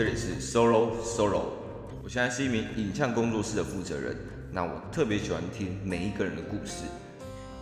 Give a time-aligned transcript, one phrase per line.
[0.00, 1.42] 这里是 Solo Solo，
[2.02, 4.16] 我现在是一名影像工作室的负责人。
[4.50, 6.84] 那我特别喜欢听每一个人的故事，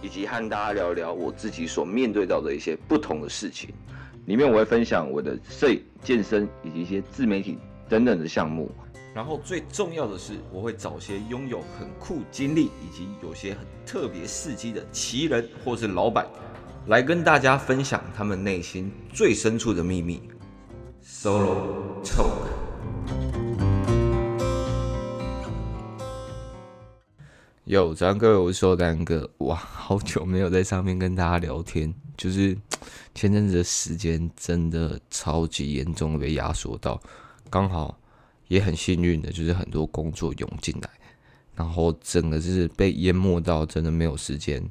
[0.00, 3.70] 以及和大家聊聊我自己所面对到的一些不同的事情。
[4.26, 8.70] 里面我会分享我的摄影、健身以及一些自媒体等等的项目。
[9.12, 16.24] 然后最重要的是，我会找些拥有很酷经历以及有些很特别事迹的奇人或是老板，
[16.86, 20.22] 来跟大家分享他们内心最深处的秘密。
[21.10, 22.48] Solo Talk。
[27.64, 29.28] 有，早上各位，我是寿丹哥。
[29.38, 32.54] 哇，好久没有在上面跟大家聊天，就是
[33.14, 37.00] 前阵子的时间真的超级严重的被压缩到，
[37.48, 37.98] 刚好
[38.48, 40.90] 也很幸运的，就是很多工作涌进来，
[41.54, 44.62] 然后整个就是被淹没到，真的没有时间。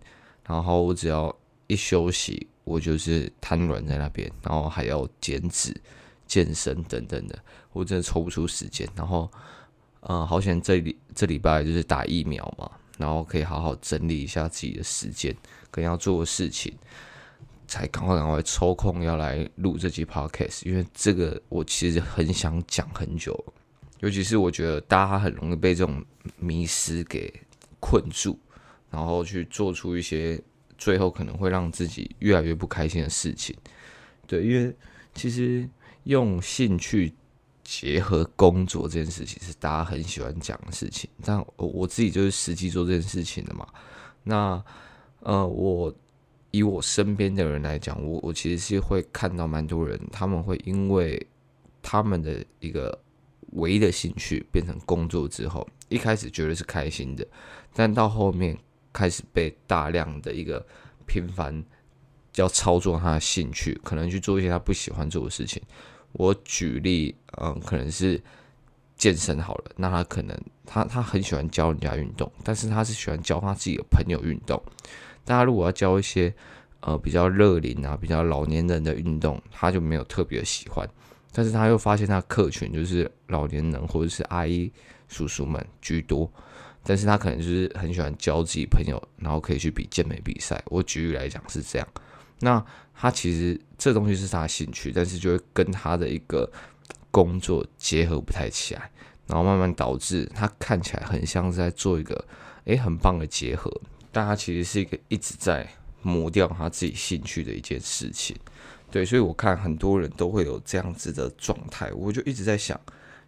[0.45, 1.35] 然后我只要
[1.65, 5.75] 一休息，我就是瘫软在那边，然后还要减脂。
[6.27, 7.39] 健身等等的，
[7.71, 8.87] 我真的抽不出时间。
[8.95, 9.31] 然后，
[10.01, 15.35] 嗯、好险这里这礼拜就是打疫苗嘛，然后可以好好整理一下自己的时间
[15.71, 16.77] 跟要做的事情，
[17.67, 20.67] 才赶快赶快抽空要来录这期 podcast。
[20.67, 23.33] 因为这个我其实很想讲很久，
[24.01, 26.03] 尤其是我觉得大家很容易被这种
[26.37, 27.33] 迷失给
[27.79, 28.37] 困住，
[28.89, 30.41] 然后去做出一些
[30.77, 33.55] 最后可能会让自己越来越不开心的事情。
[34.27, 34.75] 对，因为
[35.13, 35.67] 其实。
[36.07, 37.13] 用兴趣
[37.63, 43.67] 结合工作这件事情是大家很喜欢讲的事情，但我我自己就是实际做这件事情的嘛。
[44.23, 44.63] 那
[45.19, 45.93] 呃，我
[46.51, 51.27] 以我身边的人来讲，我我其实是会看到蛮多人，他们会因为
[51.81, 52.97] 他们的一个
[53.51, 57.27] 唯一的兴趣变成工作之后，一开始觉得是开心的，
[57.73, 58.57] 但到后面
[58.93, 60.65] 开始被大量的一个
[61.05, 61.61] 频繁
[62.35, 65.61] 要操作他的兴趣，可能去做一些他不喜欢做的事情。
[66.13, 68.21] 我举例，嗯，可能是
[68.97, 70.35] 健身好了，那他可能
[70.65, 74.61] 他他很喜欢教人家运动，但是他是喜欢教他自己的朋友运动。
[75.23, 76.33] 大家如果要教一些
[76.79, 80.87] 呃比较乐龄啊、比较老年人的运动，他就没有特别喜欢。
[81.31, 84.71] 但是他又发现他客群就是老年人或者是阿姨
[85.07, 86.31] 叔叔们居多，
[86.83, 90.59] 但是他可能就是很喜欢教自己朋友，然后可以去比健美比赛。
[90.65, 91.87] 我举例来讲是这样。
[92.39, 96.49] 那他其实这东西是他的兴趣，但是就会跟他的一个
[97.11, 98.91] 工作结合不太起来，
[99.25, 102.25] 然后慢慢导致他看起来很像是在做一个
[102.65, 103.71] 诶很棒的结合，
[104.11, 105.67] 但他其实是一个一直在
[106.01, 108.35] 磨掉他自己兴趣的一件事情。
[108.91, 112.79] 对，所以我看很多人都会有这样子的状态，我就一直在想，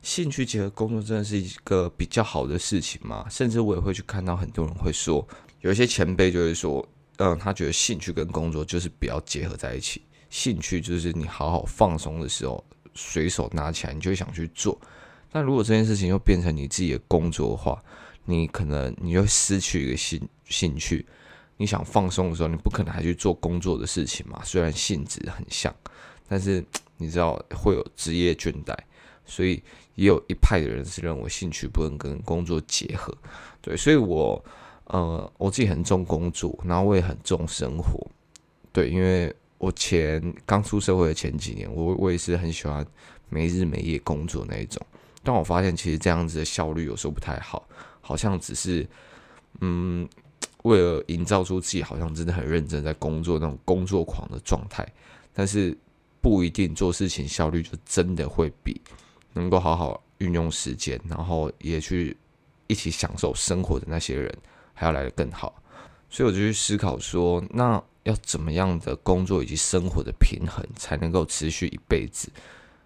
[0.01, 3.25] 兴趣结合工作真的是一个比较好的事情吗？
[3.29, 5.27] 甚至我也会去看到很多人会说，
[5.61, 6.87] 有一些前辈就会说。
[7.22, 10.02] 嗯，他觉得兴趣跟工作就是不要结合在一起。
[10.30, 12.63] 兴趣就是你好好放松的时候，
[12.94, 14.80] 随手拿起来，你就想去做。
[15.30, 17.84] 但如果这件事情又变成你自己的工作的话，
[18.24, 21.06] 你可能你就失去一个兴兴趣。
[21.57, 24.41] 你想放松的时候，你不可能还去做工作的事情嘛？
[24.46, 25.75] 虽然性质很像，
[26.25, 26.63] 但是
[26.96, 28.74] 你知道会有职业倦怠，
[29.25, 29.62] 所以
[29.96, 33.13] 也有一派的人是认为兴趣不能跟工作结合。
[33.62, 34.41] 对，所以我。
[34.89, 38.05] 呃，我自己很重工作，然后我也很重生活，
[38.73, 42.83] 对，因为我前刚出社会的前几年，我我也是很喜欢
[43.29, 44.83] 没日没夜工作那一种，
[45.22, 47.67] 但我发现其实这样子的效率有时候不太好，
[48.01, 48.88] 好像只是
[49.61, 50.09] 嗯，
[50.63, 54.83] 为了营造出自己好像真的很认真在工作那种工作狂的状态，
[55.33, 55.77] 但是
[56.19, 58.81] 不一定做事情效率就真的会比
[59.33, 62.17] 能够好好运用时间，然后也去
[62.66, 64.35] 一起享受生活的那些人。
[64.79, 65.62] 还要来得更好，
[66.09, 72.31] 所以我就去思考说，那要怎么样的工作以及生活的平衡才能够持续一辈子？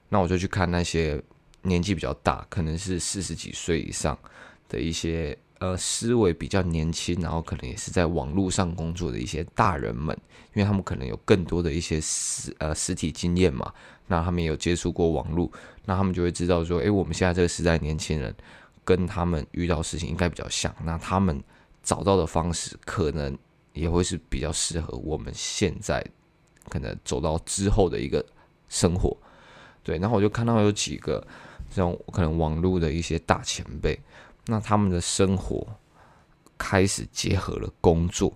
[0.09, 1.21] 那我就去看那些
[1.61, 4.17] 年纪比较大，可能是四十几岁以上
[4.67, 10.17] 的一些呃思维比较年轻，然后可能也是在网络上工作的一些大人们，
[10.55, 13.71] 因为他们可能有更多的一些实呃实体经验嘛，
[14.07, 15.47] 那他们有接触过网络，
[15.85, 18.35] 那他们就会知道说，诶，我们现在这个时代年轻人
[18.83, 21.39] 跟他们遇到事情应该比较像，那他们。
[21.83, 23.37] 找到的方式可能
[23.73, 26.03] 也会是比较适合我们现在
[26.69, 28.25] 可能走到之后的一个
[28.69, 29.15] 生活，
[29.83, 29.97] 对。
[29.97, 31.25] 然后我就看到有几个
[31.69, 33.99] 这种可能网络的一些大前辈，
[34.45, 35.67] 那他们的生活
[36.57, 38.33] 开始结合了工作，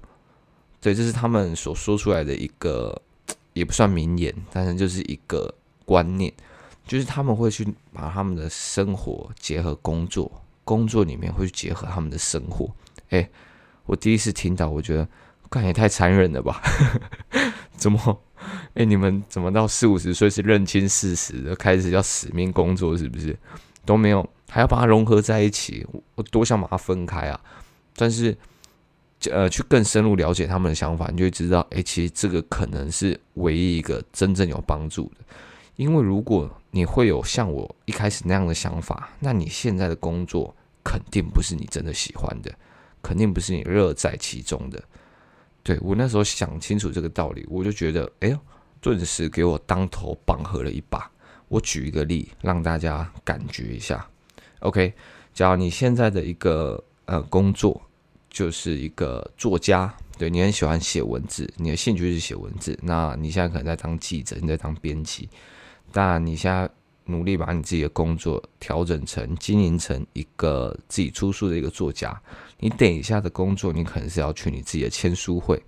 [0.82, 3.02] 对，这是他们所说出来的一个
[3.54, 5.54] 也不算名言，但是就是一个
[5.86, 6.34] 观念，
[6.86, 10.30] 就是他们会去把他们的生活结合工作，
[10.66, 12.70] 工作里面会去结合他们的生活。
[13.10, 13.30] 哎、
[13.86, 15.08] 我第一次听到，我觉得，
[15.50, 16.62] 看也太残忍了吧？
[17.78, 18.22] 怎么？
[18.76, 23.38] 哎，你们怎么到四五十岁是认清事实的，开始要死命工作，是不是？
[23.86, 27.40] 都没有，还要把它融合在一起，我多想把它分开啊！
[27.96, 28.38] 但是，
[29.32, 35.26] 呃，去更深入了解他们的想法，你就会知道，哎，其实这个可能是唯一一个真正有帮助的。
[35.78, 42.54] 因为如果你会有像我一开始那样的想法，那你现在的工作肯定不是你真的喜欢的，
[43.08, 44.84] 肯定不是你乐在其中的。
[45.64, 48.38] 对，我那时候想清楚这个道理，我就觉得，哎呦。
[48.80, 51.12] 顿时给我当头棒喝了一把。
[51.48, 54.08] 我举一个例，让大家感觉一下。
[54.60, 54.94] OK，
[55.34, 57.82] 假如你现在的一个呃工作
[58.30, 62.78] 就是一个作家，对，你很喜欢写文字，你的兴趣是写文字。
[62.84, 65.28] 那你现在可能在当记者，你在当编辑，
[65.92, 66.70] 但你现在
[67.08, 72.22] 努力把你自己的工作调整成经营成一个自己出书的一个作家。
[72.60, 75.62] 你等一下的工作，你可能是要去你自己的签书会，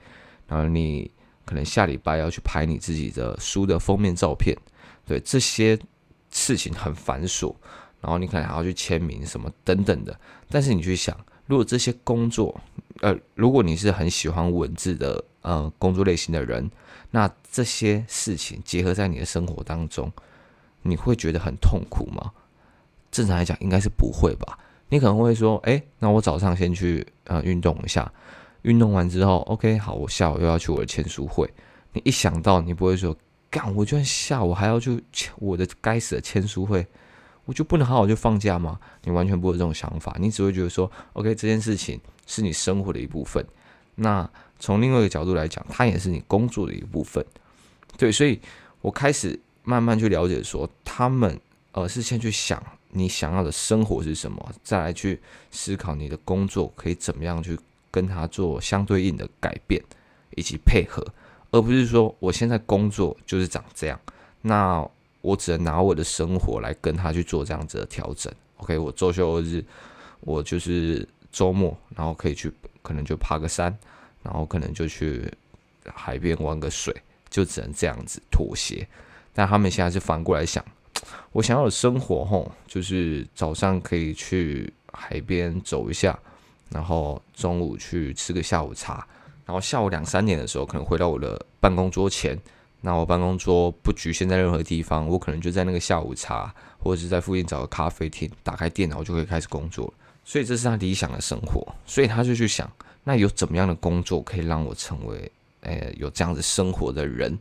[0.48, 1.12] 然后你。
[1.46, 4.56] 可能下礼拜要去拍你自己的书的封面照片，
[5.04, 5.76] 对，这些
[6.30, 7.56] 事情很繁琐，
[8.00, 10.16] 然后你可能还要去签名什么等等的。
[10.48, 12.56] 但是你去想，如果这些工作，
[13.02, 16.70] 呃，如果你是很喜欢文字的呃工作类型的人，
[17.10, 20.12] 那这些事情结合在你的生活当中，
[20.82, 22.32] 你会觉得很痛苦吗？
[23.12, 24.58] 正常来讲，应该是不会吧。
[24.90, 28.12] 你可能会说，哎，那我早上先去呃运动一下。
[28.64, 31.50] 运动完之后，OK，好，我下午又要去我的签书会。
[31.94, 33.16] 你一想到，你不会说，
[33.50, 35.02] 干，我就算下午还要去
[35.38, 36.86] 我的该死的签书会，
[37.46, 38.78] 我就不能好好就放假吗？
[39.04, 43.46] 你完全不会有这种想法，你只会觉得说，OK，这件事情是你生活的一部分。
[43.96, 44.30] 那
[44.60, 47.26] 从另外一个角度来讲，它也是你工作的一部分。
[47.98, 48.40] 对，所以
[48.82, 51.40] 我开始慢慢去了解说，他们
[51.74, 55.22] 呃是先去想你想要的生活是什么，再来去
[55.52, 57.58] 思考你的工作可以怎么样去。
[57.92, 59.84] 跟他做相对应的改变
[60.36, 61.04] 以及配合，
[61.50, 64.00] 而不是说我现在工作就是长这样，
[64.44, 64.88] 那
[65.22, 68.32] 我只能拿我的生活来跟他去做这样子的调整。
[68.58, 69.66] OK，我周休日，
[70.20, 73.76] 我就是周末，然后可以去，可能就爬个山，
[74.22, 75.28] 然后可能就去
[75.92, 76.96] 海边玩个水，
[77.28, 78.88] 就只能这样子妥协。
[79.40, 80.62] 但他们现在是反过来想，
[81.32, 86.20] 我想要的生活，吼，就是早上可以去海边走一下。
[86.70, 89.08] 然后中午去吃个下午茶，
[89.46, 92.38] 然后下午两三点的时候，可能回到我的办公桌前。
[92.82, 99.94] 那我办公桌不局限在任何地方，我可能就在那个下午茶，或者是在附近找个咖啡厅，打开电脑就可以开始工作。
[100.26, 101.66] 所以这是他理想的生活。
[101.86, 102.70] 所以他就去想，
[103.06, 105.32] 那有怎么样的工作可以让我成为，
[105.62, 107.40] 诶，有这样子生活的人？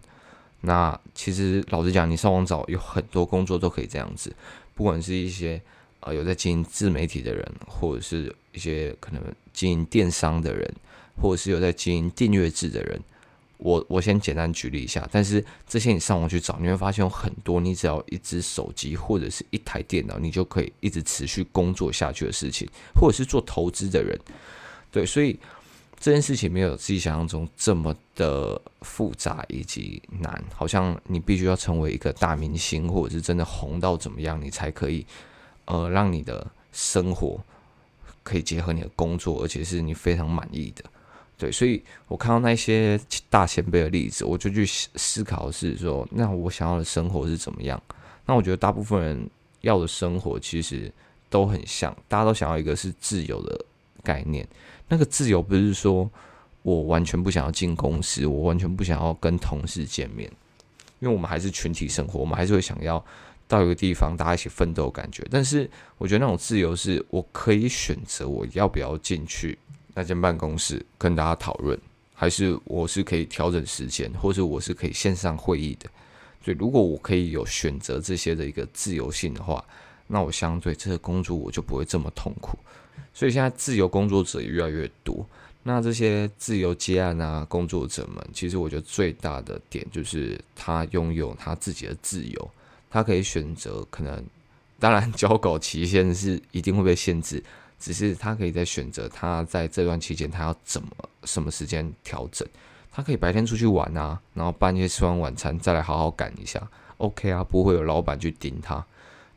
[0.61, 4.35] 那其实老实讲，你上网找有很多工作都可以这样子，
[4.75, 5.61] 不管是一些。
[6.01, 9.21] 呃，有在经营自媒体的人，或者是一些可能
[9.53, 10.73] 经营电商的人，
[11.21, 13.03] 或者是有在经营订阅制的人，
[13.57, 15.07] 我我先简单举例一下。
[15.11, 24.17] 但是这些你上网去找，你会发现有很多，你只要一支手机或者是一台电脑，你就可以一直持续工作下去的事情，或者是做投资的人，
[24.93, 25.37] 对，所以
[25.99, 35.07] 这件事情没有自己想象中这么的复杂以及难，好像你必须要成为一个大明星，或者是真的红到怎么样，你才可以。
[35.71, 37.39] 呃，让你的生活
[38.23, 40.83] 可以结合你的工作，而且是你非常满意的，
[41.37, 41.53] 对。
[41.53, 42.99] 所以我看到那些
[43.29, 47.79] 大前辈的例子，我就去思考是说，那我想要的生活是怎么样？
[48.25, 50.91] 那我觉得大部分人要的生活其实
[51.29, 53.63] 都很像，大家都想要一个是自由的
[54.09, 54.47] 概念。
[54.89, 56.11] 那个自由不是说
[56.63, 60.31] 我完全不想要进公司，我完全不想要跟同事见面，
[61.01, 63.05] 因为我们还是群体生活，我们还是会想要。
[63.51, 65.27] 到一个地方，大家一起奋斗感觉。
[65.31, 69.59] 但是，我觉得那种自由是，我可以选择我要不要进去
[69.95, 71.81] 那间办公室跟大家讨论，
[72.15, 75.89] 还是我是可以调整时间，或是我是可以线上会议的。
[76.45, 79.65] 所以，如果我可以有选择这些的一个自由性的话，
[80.07, 82.59] 那我相对这个工作我就不会这么痛苦。
[83.13, 85.27] 所以，现在自由工作者也越来越多。
[85.65, 92.51] 那这些自由接案啊，工作者们，其实我觉得最大的点就是他拥有他自己的自由。
[92.91, 94.25] 他可以选择，可能
[94.79, 97.43] 当然交稿期限是一定会被限制，
[97.79, 100.89] 只是他可以在选择他在这段期间他要怎么
[101.25, 102.49] 什么时间调整。
[102.91, 108.83] 他可以白天出去玩啊，然后半夜吃完晚餐再来好好赶一下，OK 啊，不会有老板去盯他。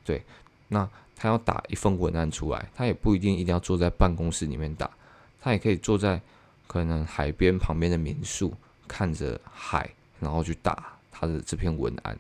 [0.05, 0.23] 对，
[0.69, 0.87] 那
[1.21, 4.89] 他要打一份文案出来，他也不一定一定要坐在办公室里面打，
[5.39, 6.19] 他也可以坐在
[6.65, 8.51] 可能海边旁边的民宿，
[8.87, 9.87] 看着海，
[10.19, 12.17] 然后去打他的这篇文案。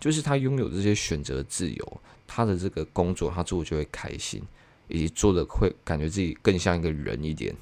[0.00, 4.42] 就是他拥有这些选择自由，他的这个工作他做就会开心，
[4.86, 7.54] 以及做的会感觉自己更像一个人一点。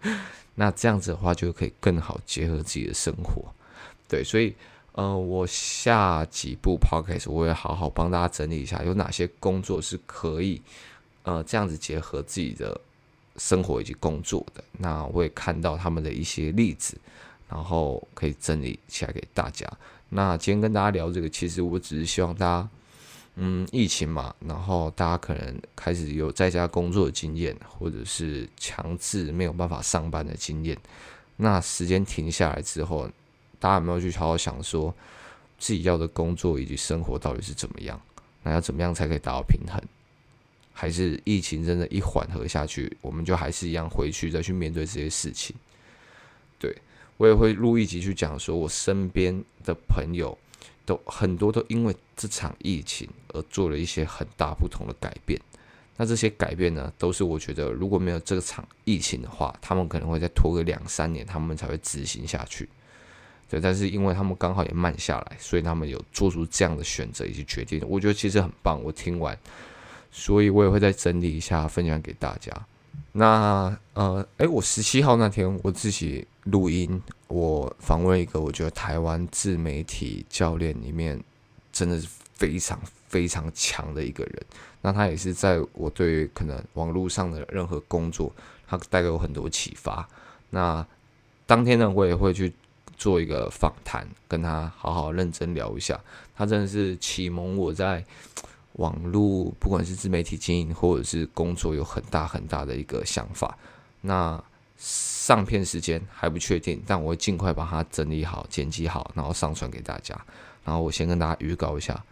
[0.54, 3.42] 那这样子的话就可以更好结合自己的生活。
[4.06, 4.54] 对，所以
[4.96, 10.60] 呃，我下几部 podcast 我会好好帮大家整理一下，有哪些工作是可以
[11.22, 12.80] 呃这样子结合自己的
[13.36, 14.64] 生活以及工作的。
[14.78, 16.98] 那我也看到他们的一些例子，
[17.46, 19.70] 然后可以整理起来给大家。
[20.08, 22.68] 那今天跟大家聊这个，其实我只是希望大家，
[23.34, 30.74] 嗯，疫情嘛，然后大家可能开始有在家工作的经验，或者是强制没有办法上班的经验。
[31.36, 33.10] 那时间停下来之后，
[33.66, 34.94] 大家有没有去好好想说，
[35.58, 38.00] 自己要的工作以及生活到底是怎么样？
[38.44, 39.82] 那要怎么样才可以达到平衡？
[40.72, 45.56] 还是疫情真的，一缓和下去，我们就还是一样回去再去面对这些事情？
[46.60, 46.76] 对。
[47.16, 50.38] 我也会录一集去讲，说我身边的朋友
[50.84, 55.40] 都很多都因为这场疫情而做了一些很大不同的改变。
[55.96, 62.68] 那这些改变呢，都是我觉得如果没有这场疫情的话，他们可能会再拖个两三年，他们才会执行下去。
[63.48, 67.80] 对，但是因为他们刚好也慢下来，所以他们有做出这样的选择以及决定。
[67.86, 69.38] 我觉得其实很棒，我听完，
[70.10, 72.52] 所以我也会再整理一下，分享给大家。
[73.12, 81.22] 那呃，诶，我十七号那天我自己录音，我访问一个我觉得台湾自媒体教练里面
[81.72, 84.46] 真的是非常非常强的一个人。
[84.82, 88.30] 那他也是在我对可能网络上的任何工作，
[88.66, 90.06] 他带给我很多启发。
[90.50, 90.86] 那
[91.46, 92.52] 当天呢，我也会去
[92.96, 96.00] 做一个访谈，跟他好好认真聊一下。
[96.34, 98.04] 他真的是启蒙我在。
[98.76, 103.56] 网络不管是自媒体经营或者是工作，有很大很大的一个想法。
[104.02, 104.38] 那
[104.76, 110.14] 上片时间还不确定，但我会尽快把它整理好、剪辑好，然后上传给大家。
[110.62, 112.04] 然后我先跟大家预告一下，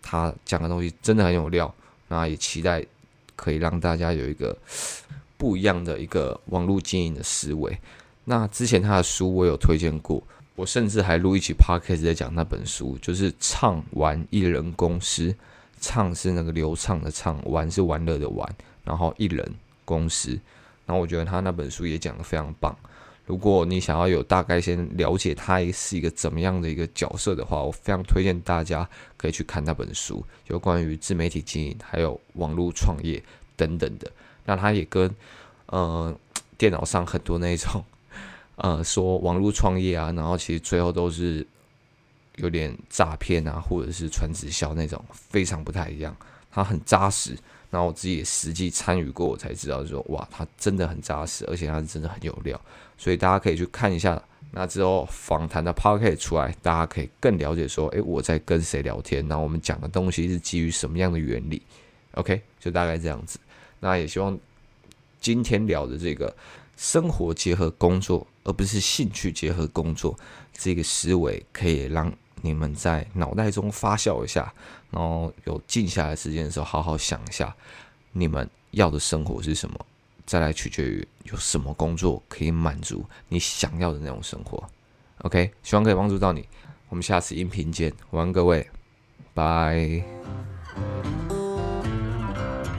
[0.00, 1.74] 他讲的东西真的很有料。
[2.08, 2.82] 那也期待
[3.34, 4.56] 可以让大家有一个
[5.36, 7.78] 不一样的一个网络经营的思维。
[8.26, 10.22] 那之前他的书我有推荐过，
[10.54, 15.30] 我甚至还录一期 podcast 在讲那本书，就是《畅玩一人公司》。
[15.78, 18.50] 畅是那个流畅的畅，玩是玩乐的玩，
[18.82, 19.54] 然后一人
[19.84, 20.30] 公司，
[20.86, 22.74] 然后我觉得他那本书也讲得非常棒。
[23.26, 33.22] 如果你想要有大概先了解他是一个怎么样的一个角色的话，我非常推荐大家可以去看那本书，有关于自媒体经营还有网络创业
[33.54, 34.10] 等等的。
[34.46, 35.14] 那他也跟
[35.66, 36.18] 呃
[36.56, 37.84] 电脑上很多那种
[38.56, 41.46] 呃说网络创业啊，然后其实最后都是。
[42.36, 46.14] 有点诈骗啊，或者是传直销那种，非常不太一样。
[46.50, 47.34] 它很扎实，
[47.70, 52.60] 然后我自己也实际参与过，我才知道说哇，它真的很扎实，而且它是真的很有料。
[52.98, 54.22] 所以大家可以去看一下。
[54.50, 61.62] 那之后访谈的 podcast 出来，大家可以更了解说，诶，我在跟谁聊天，然后我们讲的东西是基于什么样的原理。
[62.16, 63.38] OK，就大概这样子。
[63.80, 64.38] 那也希望
[65.22, 66.36] 今天聊的这个
[66.76, 70.18] 生活结合工作，而不是兴趣结合工作
[70.54, 72.10] 这个思维，可以让。
[72.42, 74.52] 你们在脑袋中发酵一下，
[74.90, 77.52] 然后有静下来时间的时候，好好想一下，
[78.12, 79.86] 你们要的生活是什么？
[80.26, 84.62] 再来取决于有什么工作可以满足你想要的那种生活。
[85.22, 86.46] OK，希望可以帮助到你。
[86.88, 88.68] 我们下次音频见，晚安各位，
[89.34, 90.04] 拜。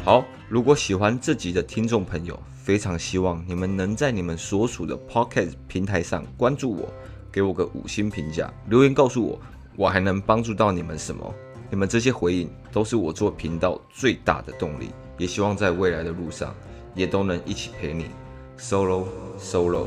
[0.05, 6.91] 好，如果喜欢这集的听众朋友，非常希望你们能在你们所属的 Podcast 平台上关注我。
[7.31, 9.39] 给我个五星评价，留言告诉我，
[9.77, 11.33] 我还能帮助到你们什么？
[11.69, 16.53] 你们这些回应都是我做频道最大的动力，也希望在未来的路上
[16.93, 18.07] 也都能一起陪你
[18.59, 19.05] ，solo
[19.39, 19.85] solo。